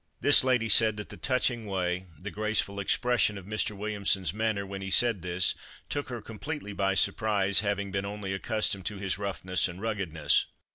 This 0.19 0.43
lady 0.43 0.67
said 0.67 0.97
that 0.97 1.09
the 1.09 1.15
touching 1.15 1.67
way, 1.67 2.07
the 2.19 2.31
graceful 2.31 2.79
expression 2.79 3.37
of 3.37 3.45
Mr. 3.45 3.77
Williamson's 3.77 4.33
manner, 4.33 4.65
when 4.65 4.81
he 4.81 4.89
said 4.89 5.21
this, 5.21 5.53
took 5.89 6.09
her 6.09 6.23
completely 6.23 6.73
by 6.73 6.95
surprise, 6.95 7.59
having 7.59 7.91
been 7.91 8.03
only 8.03 8.33
accustomed 8.33 8.87
to 8.87 8.97
his 8.97 9.19
roughness 9.19 9.67
and 9.67 9.79
ruggedness. 9.79 10.47